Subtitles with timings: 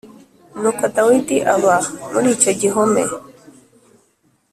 [0.59, 1.75] Nuko Dawidi aba
[2.11, 3.03] muri icyo gihome